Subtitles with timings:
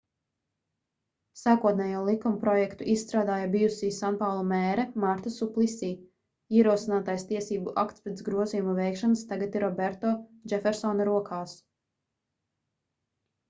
[1.39, 5.91] sākotnējo likumprojektu izstrādāja bijusī sanpaulu mēre marta suplisī
[6.63, 10.15] ierosinātais tiesību akts pēc grozījumu veikšanas tagad ir roberto
[10.55, 11.55] džefersona rokās